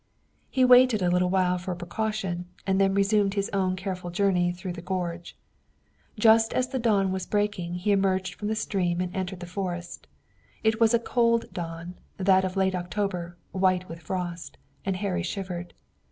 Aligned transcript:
He 0.49 0.65
waited 0.65 1.03
a 1.03 1.11
little 1.11 1.29
while 1.29 1.59
for 1.59 1.75
precaution, 1.75 2.47
and 2.65 2.81
then 2.81 2.95
resumed 2.95 3.35
his 3.35 3.51
own 3.53 3.75
careful 3.75 4.09
journey 4.09 4.51
through 4.51 4.73
the 4.73 4.81
gorge. 4.81 5.37
Just 6.17 6.53
as 6.53 6.69
the 6.69 6.79
dawn 6.79 7.11
was 7.11 7.27
breaking 7.27 7.75
he 7.75 7.91
emerged 7.91 8.33
from 8.33 8.47
the 8.47 8.55
stream 8.55 8.99
and 8.99 9.15
entered 9.15 9.41
the 9.41 9.45
forest. 9.45 10.07
It 10.63 10.79
was 10.81 10.95
a 10.95 10.99
cold 10.99 11.53
dawn, 11.53 11.93
that 12.17 12.43
of 12.43 12.57
late 12.57 12.73
October, 12.73 13.37
white 13.51 13.87
with 13.87 13.99
frost, 13.99 14.57
and 14.83 14.95
Harry 14.95 15.21
shivered. 15.21 15.71